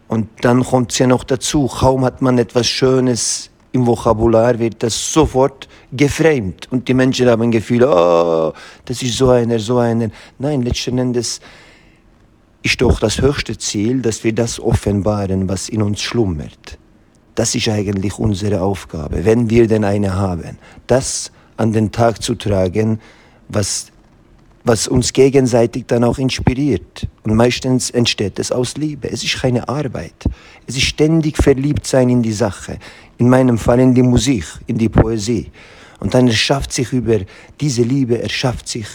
Und 0.10 0.28
dann 0.42 0.62
kommt 0.66 0.92
es 0.92 1.00
ja 1.00 1.08
noch 1.08 1.24
dazu, 1.24 1.68
kaum 1.68 2.04
hat 2.04 2.22
man 2.22 2.38
etwas 2.38 2.68
Schönes 2.68 3.50
im 3.72 3.88
Vokabular 3.88 4.60
wird 4.60 4.84
das 4.84 5.14
sofort 5.14 5.68
geframed 5.92 6.72
und 6.72 6.88
die 6.88 6.94
Menschen 6.94 7.30
haben 7.30 7.44
ein 7.44 7.52
Gefühl, 7.52 7.84
oh, 7.84 8.54
das 8.84 9.02
ist 9.02 9.18
so 9.18 9.30
einer, 9.30 9.60
so 9.60 9.78
einer. 9.80 10.10
Nein, 10.38 10.64
letzten 10.64 10.98
Endes 10.98 11.40
ist 12.62 12.82
doch 12.82 13.00
das 13.00 13.22
höchste 13.22 13.58
Ziel, 13.58 14.02
dass 14.02 14.24
wir 14.24 14.34
das 14.34 14.60
offenbaren, 14.60 15.48
was 15.48 15.70
in 15.70 15.82
uns 15.82 16.02
schlummert. 16.02 16.78
Das 17.36 17.54
ist 17.54 17.68
eigentlich 17.68 18.18
unsere 18.18 18.62
Aufgabe, 18.62 19.26
wenn 19.26 19.50
wir 19.50 19.68
denn 19.68 19.84
eine 19.84 20.16
haben, 20.16 20.58
das 20.88 21.32
an 21.58 21.74
den 21.74 21.92
Tag 21.92 22.22
zu 22.22 22.36
tragen, 22.36 23.00
was 23.50 23.92
was 24.66 24.88
uns 24.88 25.14
gegenseitig 25.14 25.86
dann 25.86 26.04
auch 26.04 26.18
inspiriert. 26.18 27.08
Und 27.24 27.36
meistens 27.36 27.92
entsteht 27.92 28.40
es 28.40 28.52
aus 28.52 28.76
Liebe. 28.76 29.10
Es 29.12 29.24
ist 29.24 29.40
keine 29.40 29.70
Arbeit. 29.70 30.26
Es 30.66 30.76
ist 30.76 30.86
ständig 30.86 31.38
verliebt 31.38 31.86
sein 31.86 32.10
in 32.10 32.24
die 32.24 32.34
Sache. 32.34 32.80
In 33.20 33.30
meinem 33.30 33.60
Fall 33.60 33.80
in 33.80 33.94
die 33.94 34.02
Musik, 34.02 34.46
in 34.66 34.80
die 34.80 34.90
Poesie. 34.90 35.52
Und 36.00 36.16
dann 36.16 36.28
erschafft 36.28 36.74
sich 36.74 36.92
über 36.92 37.20
diese 37.62 37.84
Liebe, 37.84 38.20
erschafft 38.20 38.68
sich 38.68 38.88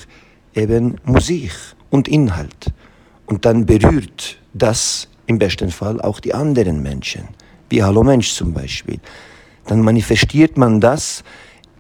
eben 0.55 0.97
Musik 1.05 1.53
und 1.89 2.09
Inhalt. 2.09 2.73
Und 3.27 3.45
dann 3.45 3.65
berührt 3.65 4.39
das 4.53 5.07
im 5.27 5.39
besten 5.39 5.71
Fall 5.71 6.01
auch 6.01 6.19
die 6.19 6.35
anderen 6.35 6.83
Menschen, 6.83 7.29
wie 7.71 7.83
Hallo 7.83 8.03
Mensch 8.05 8.33
zum 8.33 8.53
Beispiel. 8.53 8.99
Dann 9.67 9.81
manifestiert 9.81 10.59
man 10.59 10.81
das 10.81 11.25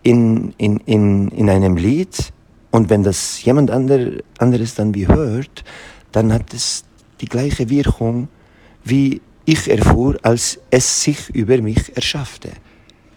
in, 0.02 0.54
in, 0.56 0.78
in, 0.86 1.28
in 1.28 1.50
einem 1.50 1.76
Lied, 1.76 2.32
und 2.70 2.88
wenn 2.88 3.02
das 3.02 3.42
jemand 3.42 3.70
anderes 3.70 4.74
dann 4.74 4.94
wie 4.94 5.08
hört, 5.08 5.64
dann 6.12 6.32
hat 6.32 6.54
es 6.54 6.84
die 7.20 7.26
gleiche 7.26 7.68
Wirkung, 7.68 8.28
wie 8.84 9.20
ich 9.44 9.68
erfuhr, 9.68 10.18
als 10.22 10.58
es 10.70 11.02
sich 11.02 11.28
über 11.30 11.58
mich 11.58 11.96
erschaffte. 11.96 12.50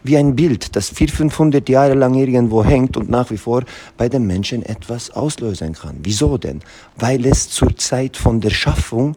Wie 0.04 0.18
ein 0.18 0.36
Bild, 0.36 0.76
das 0.76 0.90
400, 0.90 1.16
500 1.16 1.70
Jahre 1.70 1.94
lang 1.94 2.16
irgendwo 2.16 2.64
hängt 2.66 2.98
und 2.98 3.10
nach 3.10 3.30
wie 3.32 3.38
vor 3.38 3.64
bei 3.96 4.10
den 4.10 4.26
Menschen 4.28 4.64
etwas 4.64 5.12
auslösen 5.12 5.74
kann. 5.74 6.00
Wieso 6.04 6.38
denn? 6.38 6.60
Weil 6.98 7.26
es 7.26 7.50
zur 7.50 7.78
Zeit 7.78 8.18
von 8.18 8.42
der 8.42 8.50
Schaffung 8.50 9.16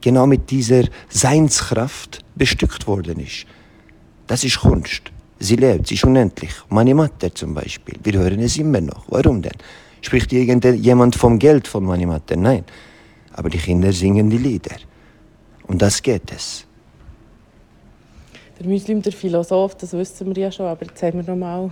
genau 0.00 0.26
mit 0.26 0.50
dieser 0.50 0.84
Seinskraft 1.08 2.23
bestückt 2.34 2.86
worden 2.86 3.20
ist. 3.20 3.46
Das 4.26 4.44
ist 4.44 4.60
Kunst. 4.60 5.02
Sie 5.38 5.56
lebt, 5.56 5.88
sie 5.88 5.94
ist 5.94 6.04
unendlich. 6.04 6.52
Mani 6.68 6.94
Matter 6.94 7.34
zum 7.34 7.54
Beispiel. 7.54 7.98
Wir 8.02 8.14
hören 8.14 8.40
es 8.40 8.56
immer 8.56 8.80
noch. 8.80 9.04
Warum 9.08 9.42
denn? 9.42 9.52
Spricht 10.00 10.32
irgendjemand 10.32 11.16
vom 11.16 11.38
Geld 11.38 11.68
von 11.68 11.84
Mani 11.84 12.06
Matter? 12.06 12.36
Nein. 12.36 12.64
Aber 13.32 13.50
die 13.50 13.58
Kinder 13.58 13.92
singen 13.92 14.30
die 14.30 14.38
Lieder. 14.38 14.76
Und 15.66 15.82
das 15.82 16.02
geht 16.02 16.30
es. 16.32 16.66
Der 18.58 18.66
Muslim, 18.68 19.02
der 19.02 19.12
Philosoph, 19.12 19.76
das 19.76 19.92
wissen 19.92 20.34
wir 20.34 20.44
ja 20.44 20.52
schon, 20.52 20.66
aber 20.66 20.86
jetzt 20.86 21.02
haben 21.02 21.26
wir 21.26 21.34
noch 21.34 21.36
mal 21.36 21.70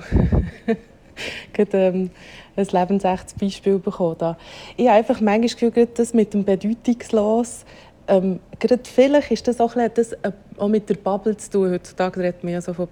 ähm, 1.72 2.10
ein 2.56 2.66
lebensechtes 2.66 3.34
Beispiel 3.34 3.78
bekommen. 3.78 4.16
Da. 4.18 4.36
Ich 4.76 4.86
habe 4.88 4.98
einfach 4.98 5.20
manchmal 5.20 5.86
das 5.94 6.12
mit 6.12 6.34
dem 6.34 6.44
Bedeutungslos 6.44 7.64
ähm, 8.12 8.40
gerade 8.60 8.82
vielleicht 8.84 9.30
ist 9.30 9.48
das 9.48 9.58
auch, 9.58 9.74
das 9.94 10.12
äh, 10.12 10.32
auch 10.58 10.68
mit 10.68 10.88
der 10.88 10.96
Bubble 10.96 11.34
zu 11.34 11.50
tun. 11.50 11.70
Heutzutage 11.70 12.20
redet 12.20 12.44
man 12.44 12.52
ja 12.52 12.60
so 12.60 12.74
von 12.74 12.86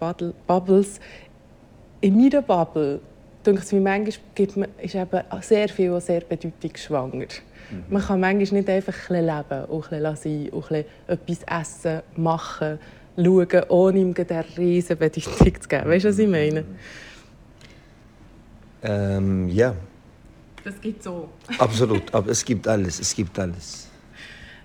Bubbles. 0.47 0.99
In 2.01 2.17
meiner 2.17 2.41
Bubble 2.41 3.01
denke 3.45 3.63
ich, 3.63 3.73
manchmal 3.73 4.15
gibt 4.35 4.57
man, 4.57 4.69
ist 4.81 4.95
eben 4.95 5.21
sehr 5.43 5.69
viel 5.69 6.01
sehr 6.01 6.23
bedeutungsschwanger. 6.23 7.27
Mhm. 7.71 7.85
Man 7.91 8.03
kann 8.03 8.21
manchmal 8.21 8.61
nicht 8.61 8.71
einfach 8.71 9.11
ein 9.11 9.27
leben, 9.27 9.71
auch 9.71 9.93
ein 9.93 10.17
sein, 10.17 10.51
auch 10.55 10.71
ein 10.71 10.85
etwas 11.07 11.43
essen, 11.61 12.01
machen, 12.17 12.79
schauen, 13.17 13.63
ohne 13.69 13.99
ihm 13.99 14.15
eine 14.17 14.45
riesige 14.57 14.97
Bedeutung 14.97 15.61
zu 15.61 15.69
geben. 15.69 15.91
Weißt 15.91 16.05
du, 16.07 16.09
was 16.09 16.19
ich 16.19 16.29
meine? 16.29 16.65
Ähm, 18.83 19.51
ja. 19.51 19.75
Das 20.65 20.81
gibt 20.81 21.03
so. 21.03 21.29
Absolut, 21.59 22.15
aber 22.15 22.31
es 22.31 22.43
gibt 22.43 22.67
alles, 22.67 23.01
es 23.01 23.15
gibt 23.15 23.39
alles. 23.39 23.90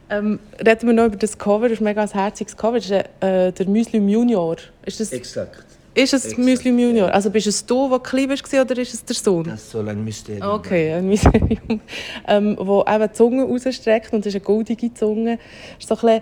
Ähm, 0.09 0.39
reden 0.65 0.87
wir 0.87 0.93
noch 0.93 1.05
über 1.05 1.15
das 1.15 1.37
Cover, 1.37 1.67
das 1.67 1.73
ist 1.73 1.81
ein 1.81 1.85
mega 1.85 2.07
herziges 2.07 2.55
Cover. 2.55 2.75
Das 2.75 2.85
ist 2.85 2.91
äh, 2.91 3.51
der 3.51 3.67
Muslim 3.67 4.07
Junior. 4.07 4.57
Ist 4.85 4.99
das, 4.99 5.11
Exakt. 5.11 5.65
Ist 5.95 6.13
es 6.13 6.25
Exakt. 6.25 6.47
Muslim 6.47 6.77
Junior? 6.77 7.11
Also 7.11 7.29
bist 7.29 7.47
es 7.47 7.65
du, 7.65 7.89
der 7.89 7.99
klein 7.99 8.29
warst, 8.29 8.53
oder 8.53 8.77
ist 8.77 8.93
es 8.93 9.03
der 9.03 9.15
Sohn? 9.15 9.45
Das 9.45 9.71
soll 9.71 9.87
ein 9.89 10.03
Mysterium 10.03 10.47
Okay, 10.47 10.93
ein 10.93 11.07
Mysterium. 11.07 11.81
ähm, 12.27 12.57
wo 12.59 12.85
eben 12.87 13.07
die 13.07 13.13
Zunge 13.13 13.43
rausstreckt 13.45 14.13
und 14.13 14.19
es 14.21 14.27
ist 14.27 14.35
eine 14.35 14.45
goldige 14.45 14.93
Zunge. 14.93 15.37
Das 15.37 15.79
ist 15.79 15.87
so 15.87 15.95
ein 16.07 16.19
bisschen 16.19 16.21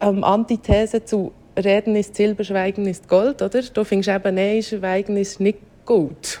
ähm, 0.00 0.24
Antithese 0.24 1.04
zu 1.04 1.32
Reden 1.56 1.96
ist 1.96 2.14
Silber, 2.14 2.44
Schweigen 2.44 2.86
ist 2.86 3.08
Gold, 3.08 3.42
oder? 3.42 3.62
Du 3.62 3.82
findest 3.82 4.10
eben, 4.10 4.34
nein, 4.36 4.62
Schweigen 4.62 5.16
ist 5.16 5.40
nicht 5.40 5.58
Gold 5.84 6.40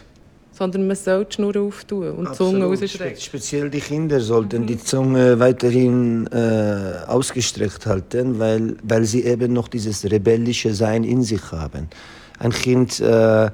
sondern 0.58 0.88
man 0.88 0.96
soll 0.96 1.24
die 1.24 1.34
Schnur 1.34 1.56
auftun 1.56 2.10
und 2.10 2.30
die 2.30 2.36
Zunge 2.36 2.64
rausstrecken. 2.64 3.20
Speziell 3.20 3.70
die 3.70 3.80
Kinder 3.80 4.20
sollten 4.20 4.62
mhm. 4.62 4.66
die 4.66 4.78
Zunge 4.78 5.38
weiterhin 5.38 6.26
äh, 6.32 7.06
ausgestreckt 7.06 7.86
halten, 7.86 8.40
weil, 8.40 8.76
weil 8.82 9.04
sie 9.04 9.24
eben 9.24 9.52
noch 9.52 9.68
dieses 9.68 10.04
rebellische 10.04 10.74
Sein 10.74 11.04
in 11.04 11.22
sich 11.22 11.52
haben. 11.52 11.88
Ein 12.40 12.50
Kind 12.50 12.98
äh, 12.98 13.46
äh, 13.46 13.50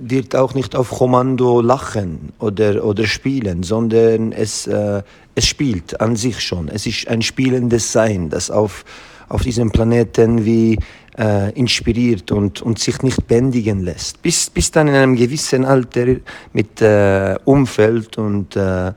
wird 0.00 0.34
auch 0.34 0.54
nicht 0.54 0.74
auf 0.74 0.90
Kommando 0.90 1.60
lachen 1.60 2.32
oder, 2.40 2.84
oder 2.84 3.06
spielen, 3.06 3.62
sondern 3.62 4.32
es, 4.32 4.66
äh, 4.66 5.02
es 5.36 5.46
spielt 5.46 6.00
an 6.00 6.16
sich 6.16 6.40
schon. 6.40 6.68
Es 6.68 6.84
ist 6.84 7.06
ein 7.06 7.22
spielendes 7.22 7.92
Sein, 7.92 8.28
das 8.28 8.50
auf, 8.50 8.84
auf 9.32 9.42
diesem 9.42 9.70
Planeten 9.70 10.44
wie 10.44 10.78
äh, 11.18 11.50
inspiriert 11.52 12.30
und, 12.32 12.60
und 12.60 12.78
sich 12.78 13.02
nicht 13.02 13.26
bändigen 13.26 13.82
lässt. 13.82 14.20
Bis, 14.22 14.50
bis 14.50 14.70
dann 14.70 14.88
in 14.88 14.94
einem 14.94 15.16
gewissen 15.16 15.64
Alter 15.64 16.16
mit 16.52 16.82
äh, 16.82 17.36
Umfeld 17.44 18.18
und 18.18 18.56
äh, 18.56 18.92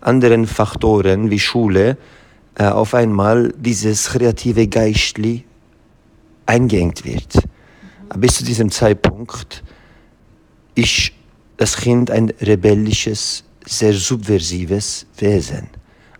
anderen 0.00 0.46
Faktoren 0.46 1.28
wie 1.30 1.40
Schule 1.40 1.96
äh, 2.54 2.64
auf 2.64 2.94
einmal 2.94 3.52
dieses 3.56 4.10
kreative 4.10 4.68
Geistli 4.68 5.44
eingeengt 6.46 7.04
wird. 7.04 7.42
Bis 8.16 8.36
zu 8.36 8.44
diesem 8.44 8.70
Zeitpunkt 8.70 9.62
ist 10.74 11.12
das 11.56 11.76
Kind 11.76 12.10
ein 12.10 12.32
rebellisches, 12.40 13.44
sehr 13.66 13.92
subversives 13.92 15.06
Wesen. 15.18 15.68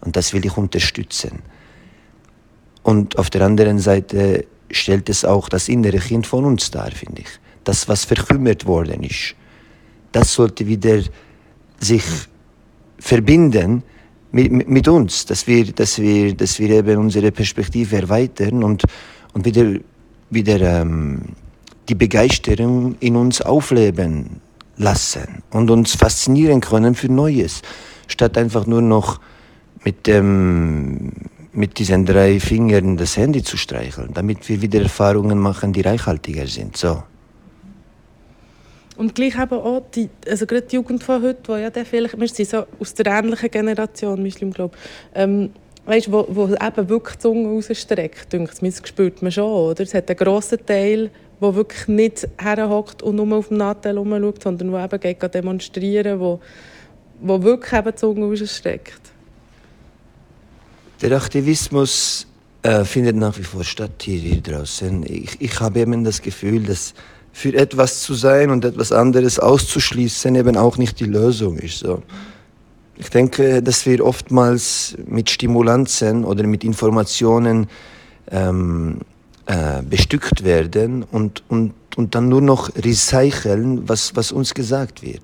Und 0.00 0.16
das 0.16 0.32
will 0.32 0.44
ich 0.44 0.56
unterstützen. 0.56 1.42
Und 2.82 3.18
auf 3.18 3.30
der 3.30 3.42
anderen 3.42 3.78
Seite 3.78 4.46
stellt 4.70 5.08
es 5.08 5.24
auch 5.24 5.48
das 5.48 5.68
innere 5.68 5.98
Kind 5.98 6.26
von 6.26 6.44
uns 6.44 6.70
dar, 6.70 6.90
finde 6.90 7.22
ich. 7.22 7.28
Das, 7.64 7.88
was 7.88 8.04
verkümmert 8.04 8.66
worden 8.66 9.02
ist. 9.02 9.34
Das 10.12 10.32
sollte 10.32 10.66
wieder 10.66 11.02
sich 11.78 12.04
verbinden 12.98 13.82
mit, 14.32 14.68
mit 14.68 14.88
uns, 14.88 15.26
dass 15.26 15.46
wir, 15.46 15.72
dass, 15.72 15.98
wir, 15.98 16.34
dass 16.34 16.58
wir 16.58 16.70
eben 16.70 16.98
unsere 16.98 17.32
Perspektive 17.32 17.96
erweitern 17.96 18.62
und, 18.62 18.84
und 19.32 19.44
wieder, 19.44 19.78
wieder 20.30 20.60
ähm, 20.60 21.20
die 21.88 21.94
Begeisterung 21.94 22.96
in 23.00 23.16
uns 23.16 23.40
aufleben 23.40 24.40
lassen 24.76 25.42
und 25.50 25.70
uns 25.70 25.94
faszinieren 25.94 26.60
können 26.60 26.94
für 26.94 27.10
Neues, 27.10 27.62
statt 28.06 28.38
einfach 28.38 28.66
nur 28.66 28.82
noch 28.82 29.20
mit 29.84 30.06
dem 30.06 31.12
mit 31.52 31.78
diesen 31.78 32.06
drei 32.06 32.38
Fingern 32.38 32.96
das 32.96 33.16
Handy 33.16 33.42
zu 33.42 33.56
streicheln, 33.56 34.10
damit 34.14 34.48
wir 34.48 34.62
wieder 34.62 34.80
Erfahrungen 34.82 35.38
machen, 35.38 35.72
die 35.72 35.80
reichhaltiger 35.80 36.46
sind. 36.46 36.76
So. 36.76 37.02
Und 38.96 39.14
gleich 39.14 39.38
eben 39.38 39.54
auch 39.54 39.82
die, 39.94 40.10
also 40.28 40.46
gerade 40.46 40.62
die 40.62 40.76
Jugend 40.76 41.02
von 41.02 41.22
heute, 41.22 41.40
wo 41.46 41.56
ja 41.56 41.70
vielleicht, 41.70 42.20
wir 42.20 42.28
sind 42.28 42.48
so 42.48 42.64
aus 42.78 42.94
der 42.94 43.06
ähnlichen 43.06 43.50
Generation, 43.50 44.22
Muslim, 44.22 44.52
glaube 44.52 44.76
ähm, 45.14 45.50
weißt, 45.86 46.12
wo, 46.12 46.26
wo 46.28 46.44
eben 46.48 46.88
wirklich 46.88 47.16
die 47.16 47.22
Zunge 47.22 47.48
rausstreckt, 47.48 48.32
denke 48.32 48.52
ich, 48.52 48.74
das 48.74 48.88
spürt 48.88 49.22
man 49.22 49.32
schon, 49.32 49.50
oder? 49.50 49.82
Es 49.82 49.94
hat 49.94 50.08
einen 50.08 50.18
grossen 50.18 50.64
Teil, 50.64 51.10
der 51.40 51.54
wirklich 51.54 51.88
nicht 51.88 52.28
herhockt 52.38 53.02
und 53.02 53.16
nur 53.16 53.38
auf 53.38 53.48
dem 53.48 53.56
Nattel 53.56 53.94
herumschaut, 53.94 54.42
sondern 54.42 54.70
der 54.70 54.84
eben 54.84 55.00
geht 55.00 55.34
demonstrieren, 55.34 56.20
wo, 56.20 56.40
wo 57.20 57.42
wirklich 57.42 57.72
eben 57.72 57.90
die 57.90 57.96
Zunge 57.96 58.26
rausstreckt. 58.26 59.09
Der 61.02 61.16
Aktivismus 61.16 62.26
äh, 62.62 62.84
findet 62.84 63.16
nach 63.16 63.38
wie 63.38 63.42
vor 63.42 63.64
statt 63.64 64.02
hier, 64.02 64.18
hier 64.18 64.42
draußen. 64.42 65.02
Ich, 65.08 65.40
ich 65.40 65.58
habe 65.58 65.80
eben 65.80 66.04
das 66.04 66.20
Gefühl, 66.20 66.62
dass 66.64 66.92
für 67.32 67.54
etwas 67.54 68.02
zu 68.02 68.12
sein 68.12 68.50
und 68.50 68.66
etwas 68.66 68.92
anderes 68.92 69.38
auszuschließen 69.38 70.34
eben 70.34 70.58
auch 70.58 70.76
nicht 70.76 71.00
die 71.00 71.06
Lösung 71.06 71.56
ist. 71.56 71.78
So. 71.78 72.02
Ich 72.98 73.08
denke, 73.08 73.62
dass 73.62 73.86
wir 73.86 74.04
oftmals 74.04 74.94
mit 75.06 75.30
Stimulanzen 75.30 76.22
oder 76.22 76.46
mit 76.46 76.64
Informationen 76.64 77.68
ähm, 78.30 78.98
äh, 79.46 79.80
bestückt 79.82 80.44
werden 80.44 81.04
und, 81.04 81.42
und, 81.48 81.72
und 81.96 82.14
dann 82.14 82.28
nur 82.28 82.42
noch 82.42 82.70
recyceln, 82.76 83.88
was, 83.88 84.14
was 84.16 84.32
uns 84.32 84.52
gesagt 84.52 85.02
wird. 85.02 85.22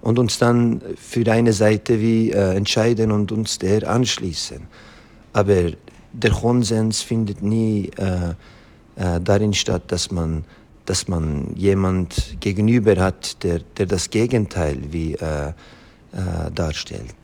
Und 0.00 0.18
uns 0.18 0.38
dann 0.38 0.82
für 0.96 1.30
eine 1.30 1.52
Seite 1.52 2.00
wie 2.00 2.32
äh, 2.32 2.56
entscheiden 2.56 3.12
und 3.12 3.30
uns 3.30 3.60
der 3.60 3.88
anschließen. 3.88 4.66
Aber 5.32 5.72
der 6.12 6.30
Konsens 6.30 7.00
findet 7.00 7.42
nie 7.42 7.90
äh, 7.96 8.34
äh, 8.96 9.20
darin 9.20 9.54
statt, 9.54 9.84
dass 9.88 10.10
man 10.10 10.44
dass 10.86 11.08
man 11.08 11.54
jemand 11.54 12.36
gegenüber 12.40 12.96
hat, 12.96 13.42
der, 13.44 13.60
der 13.60 13.86
das 13.86 14.10
Gegenteil 14.10 14.78
wie, 14.90 15.14
äh, 15.14 15.48
äh, 15.48 16.50
darstellt. 16.54 17.14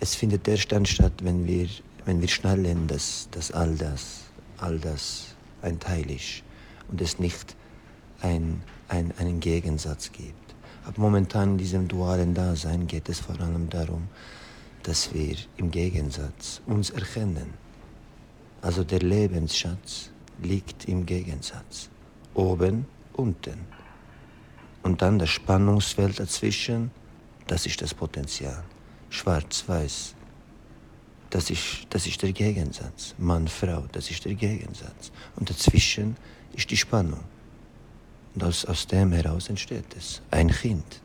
Es 0.00 0.14
findet 0.14 0.48
erst 0.48 0.72
dann 0.72 0.86
statt, 0.86 1.12
wenn 1.22 1.46
wir, 1.46 1.68
wenn 2.04 2.20
wir 2.20 2.28
schnallen, 2.28 2.86
dass, 2.86 3.28
dass 3.30 3.52
all, 3.52 3.76
das, 3.76 4.22
all 4.58 4.78
das 4.78 5.36
ein 5.62 5.78
Teil 5.78 6.10
ist 6.10 6.42
und 6.90 7.00
es 7.00 7.18
nicht 7.18 7.54
ein, 8.22 8.62
ein, 8.88 9.12
einen 9.18 9.40
Gegensatz 9.40 10.10
gibt. 10.12 10.34
Aber 10.84 11.00
momentan 11.00 11.52
in 11.52 11.58
diesem 11.58 11.86
dualen 11.88 12.34
Dasein 12.34 12.86
geht 12.86 13.08
es 13.08 13.20
vor 13.20 13.38
allem 13.40 13.68
darum, 13.68 14.08
dass 14.90 15.14
wir 15.14 15.36
im 15.56 15.70
Gegensatz 15.70 16.60
uns 16.66 16.90
erkennen. 16.90 17.54
Also 18.60 18.82
der 18.82 18.98
Lebensschatz 18.98 20.10
liegt 20.42 20.88
im 20.88 21.06
Gegensatz. 21.06 21.88
Oben, 22.34 22.86
unten. 23.12 23.60
Und 24.82 25.00
dann 25.00 25.20
das 25.20 25.30
Spannungsfeld 25.30 26.18
dazwischen, 26.18 26.90
das 27.46 27.66
ist 27.66 27.80
das 27.80 27.94
Potenzial. 27.94 28.64
Schwarz-Weiß, 29.10 30.16
das 31.30 31.50
ist, 31.50 31.86
das 31.90 32.08
ist 32.08 32.20
der 32.22 32.32
Gegensatz. 32.32 33.14
Mann, 33.16 33.46
Frau, 33.46 33.84
das 33.92 34.10
ist 34.10 34.24
der 34.24 34.34
Gegensatz. 34.34 35.12
Und 35.36 35.50
dazwischen 35.50 36.16
ist 36.52 36.68
die 36.68 36.76
Spannung. 36.76 37.22
Und 38.34 38.42
aus, 38.42 38.64
aus 38.64 38.88
dem 38.88 39.12
heraus 39.12 39.50
entsteht 39.50 39.94
es. 39.96 40.20
Ein 40.32 40.50
Kind. 40.50 41.00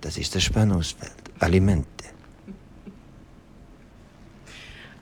Das 0.00 0.16
ist 0.16 0.36
das 0.36 0.44
Spannungsfeld. 0.44 1.16
Alimente. 1.40 2.17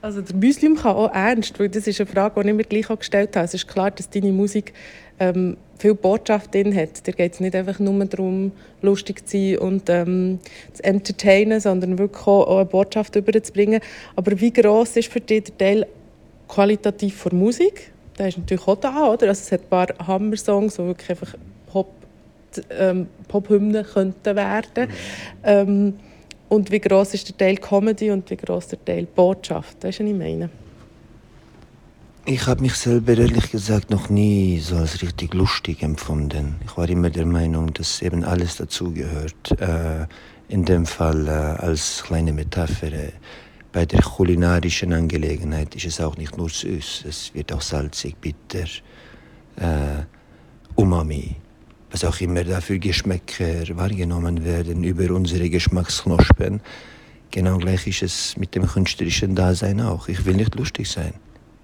Also 0.07 0.21
der 0.21 0.37
Muslim 0.37 0.77
kann 0.77 0.95
auch 0.95 1.13
ernst, 1.13 1.59
weil 1.59 1.67
das 1.67 1.85
ist 1.85 1.99
eine 1.99 2.09
Frage, 2.09 2.41
die 2.41 2.47
ich 2.47 2.55
mir 2.55 2.63
gleich 2.63 2.89
auch 2.89 2.97
gestellt 2.97 3.35
habe. 3.35 3.43
Es 3.43 3.53
ist 3.53 3.67
klar, 3.67 3.91
dass 3.91 4.09
deine 4.09 4.31
Musik 4.31 4.71
ähm, 5.19 5.57
viel 5.77 5.95
Botschaft 5.95 6.55
drin 6.55 6.73
hat. 6.73 7.05
Da 7.05 7.11
geht 7.11 7.33
es 7.33 7.41
nicht 7.41 7.53
einfach 7.53 7.77
nur 7.79 8.05
darum, 8.05 8.53
lustig 8.81 9.27
zu 9.27 9.37
sein 9.37 9.57
und 9.57 9.89
ähm, 9.89 10.39
zu 10.71 10.81
entertainen, 10.85 11.59
sondern 11.59 11.97
wirklich 11.97 12.25
auch 12.25 12.55
eine 12.55 12.63
Botschaft 12.63 13.17
überzubringen. 13.17 13.81
Aber 14.15 14.39
wie 14.39 14.53
gross 14.53 14.95
ist 14.95 15.11
für 15.11 15.19
dich 15.19 15.43
der 15.43 15.57
Teil 15.57 15.87
qualitativ 16.47 17.17
von 17.17 17.37
Musik? 17.37 17.91
Der 18.17 18.29
ist 18.29 18.37
natürlich 18.37 18.65
auch 18.65 18.77
da, 18.77 19.11
oder? 19.11 19.27
Also 19.27 19.41
es 19.41 19.51
hat 19.51 19.63
ein 19.63 19.69
paar 19.69 19.87
Hammer-Songs, 20.07 20.75
die 20.75 20.85
wirklich 20.85 21.09
einfach 21.09 21.35
Pop, 21.69 21.91
ähm, 22.69 23.07
Pop-Hymnen 23.27 23.85
könnten 23.85 24.35
werden. 24.37 24.87
Mhm. 24.87 24.93
Ähm, 25.43 25.93
und 26.49 26.71
wie 26.71 26.79
groß 26.79 27.13
ist 27.13 27.29
der 27.29 27.37
Teil 27.37 27.57
Comedy 27.57 28.11
und 28.11 28.29
wie 28.29 28.37
groß 28.37 28.67
der 28.69 28.85
Teil 28.85 29.05
Botschaft? 29.05 29.77
Das 29.81 29.95
ist, 29.95 29.99
was 30.01 30.07
ich 30.07 30.15
meine. 30.15 30.49
Ich 32.25 32.45
habe 32.45 32.61
mich 32.61 32.73
selber 32.73 33.17
ehrlich 33.17 33.51
gesagt 33.51 33.89
noch 33.89 34.09
nie 34.09 34.59
so 34.59 34.75
als 34.75 35.01
richtig 35.01 35.33
lustig 35.33 35.81
empfunden. 35.81 36.55
Ich 36.65 36.75
war 36.75 36.89
immer 36.89 37.09
der 37.09 37.25
Meinung, 37.25 37.73
dass 37.73 38.01
eben 38.01 38.25
alles 38.25 38.57
dazugehört. 38.57 39.59
Äh, 39.61 40.07
in 40.49 40.65
dem 40.65 40.85
Fall 40.85 41.27
äh, 41.27 41.31
als 41.31 42.03
kleine 42.03 42.33
Metapher. 42.33 42.91
Bei 43.71 43.85
der 43.85 44.01
kulinarischen 44.01 44.93
Angelegenheit 44.93 45.75
ist 45.75 45.85
es 45.85 46.01
auch 46.01 46.17
nicht 46.17 46.37
nur 46.37 46.49
süß, 46.49 47.05
es 47.07 47.33
wird 47.33 47.53
auch 47.53 47.61
salzig, 47.61 48.15
bitter, 48.19 48.65
äh, 49.57 50.03
Umami, 50.75 51.35
was 51.91 52.03
auch 52.03 52.19
immer 52.19 52.43
da 52.43 52.61
für 52.61 52.79
Geschmäcker 52.79 53.75
wahrgenommen 53.77 54.43
werden 54.43 54.83
über 54.83 55.13
unsere 55.13 55.49
Geschmacksknospen. 55.49 56.61
Genau 57.31 57.57
gleich 57.57 57.87
ist 57.87 58.03
es 58.03 58.37
mit 58.37 58.55
dem 58.55 58.65
künstlerischen 58.65 59.35
Dasein 59.35 59.81
auch. 59.81 60.07
Ich 60.07 60.25
will 60.25 60.35
nicht 60.35 60.55
lustig 60.55 60.89
sein. 60.89 61.13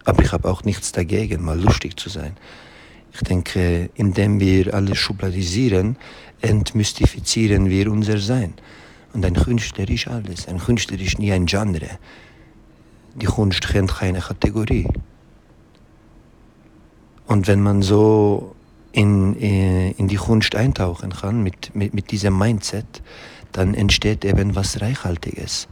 Aber 0.06 0.24
ich 0.24 0.32
habe 0.32 0.50
auch 0.50 0.64
nichts 0.64 0.92
dagegen, 0.92 1.44
mal 1.44 1.60
lustig 1.60 2.00
zu 2.00 2.10
sein. 2.10 2.36
Ich 3.14 3.22
denke, 3.22 3.90
indem 3.96 4.40
wir 4.40 4.74
alles 4.74 4.98
schubladisieren, 4.98 5.98
entmystifizieren 6.42 7.70
wir 7.70 7.92
unser 7.92 8.18
Sein. 8.18 8.54
Und 9.14 9.24
ein 9.24 9.36
Künstler 9.36 9.88
ist 9.88 10.08
alles. 10.08 10.48
Ein 10.48 10.58
Künstler 10.58 11.00
ist 11.00 11.20
nie 11.20 11.32
ein 11.32 11.46
Genre. 11.46 12.00
Die 13.16 13.28
Kunst 13.28 13.68
kennt 13.68 13.96
keine 13.96 14.20
Kategorie. 14.20 14.88
Und 17.28 17.48
wenn 17.48 17.62
man 17.62 17.84
so 17.84 18.56
in, 18.94 19.36
äh, 19.42 19.92
in 19.92 20.08
die 20.08 20.16
Kunst 20.16 20.56
eintauchen 20.56 21.12
kann 21.12 21.44
mit, 21.44 21.76
mit, 21.76 21.94
mit 21.94 22.12
diesem 22.12 22.38
Mindset, 22.38 23.02
dann 23.52 23.74
entsteht 23.74 24.24
eben 24.24 24.56
was 24.56 24.80
Reichhaltiges, 24.82 25.68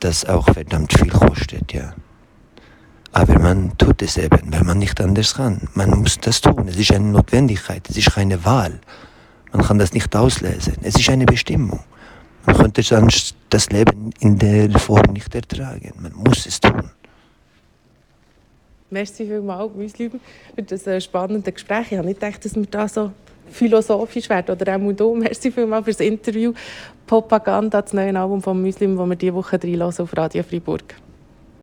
das 0.00 0.24
auch 0.24 0.46
verdammt 0.46 0.92
viel 0.92 1.10
kostet, 1.10 1.72
ja. 1.72 1.92
Aber 3.12 3.38
man 3.38 3.76
tut 3.76 4.00
es 4.00 4.16
eben, 4.16 4.50
weil 4.52 4.64
man 4.64 4.78
nicht 4.78 4.98
anders 5.00 5.34
kann. 5.34 5.68
Man 5.74 5.90
muss 5.90 6.18
das 6.18 6.40
tun. 6.40 6.66
Es 6.66 6.76
ist 6.76 6.92
eine 6.92 7.04
Notwendigkeit, 7.04 7.86
es 7.90 7.98
ist 7.98 8.14
keine 8.14 8.42
Wahl. 8.46 8.80
Man 9.52 9.62
kann 9.62 9.78
das 9.78 9.92
nicht 9.92 10.16
auslesen. 10.16 10.76
Es 10.80 10.94
ist 10.94 11.10
eine 11.10 11.26
Bestimmung. 11.26 11.80
Man 12.46 12.56
könnte 12.56 12.82
sonst 12.82 13.36
das 13.50 13.68
Leben 13.68 14.12
in 14.20 14.38
der 14.38 14.70
Form 14.78 15.12
nicht 15.12 15.34
ertragen. 15.34 15.92
Man 16.00 16.14
muss 16.14 16.46
es 16.46 16.58
tun. 16.58 16.90
Merci 18.92 19.24
vielmals, 19.24 19.74
Müslüm, 19.74 20.20
für 20.54 20.62
das 20.62 20.86
äh, 20.86 21.00
spannende 21.00 21.50
Gespräch. 21.50 21.86
Ich 21.90 21.98
habe 21.98 22.06
nicht 22.06 22.20
gedacht, 22.20 22.44
dass 22.44 22.54
wir 22.54 22.66
da 22.66 22.86
so 22.86 23.10
philosophisch 23.50 24.28
werden. 24.28 24.54
Oder 24.54 24.76
auch 24.76 24.92
du. 24.92 25.14
Merci 25.16 25.50
vielmals 25.50 25.84
für 25.86 25.92
das 25.92 26.00
Interview. 26.00 26.52
Propaganda, 27.06 27.80
das 27.80 27.94
neue 27.94 28.14
Album 28.18 28.42
von 28.42 28.60
Muslim, 28.60 28.96
das 28.96 29.08
wir 29.08 29.16
diese 29.16 29.34
Woche 29.34 29.58
reinlassen 29.62 30.02
auf 30.02 30.16
Radio 30.16 30.42
Freiburg. 30.42 30.94